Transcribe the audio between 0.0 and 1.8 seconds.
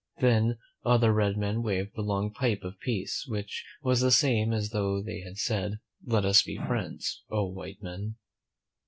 Then other red men